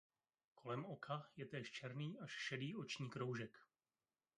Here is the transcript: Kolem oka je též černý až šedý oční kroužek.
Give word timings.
Kolem 0.55 0.85
oka 0.85 1.29
je 1.37 1.45
též 1.45 1.71
černý 1.71 2.19
až 2.19 2.31
šedý 2.31 2.75
oční 2.75 3.09
kroužek. 3.09 3.57